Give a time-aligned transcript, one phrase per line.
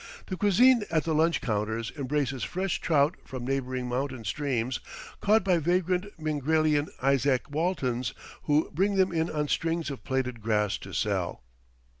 [0.25, 4.79] The cuisine at the lunch counters embraces fresh trout from neighboring mountain streams,
[5.19, 10.79] caught by vagrant Mingrelian Isaac Waltons, who bring them in on strings of plaited grass
[10.79, 11.43] to sell.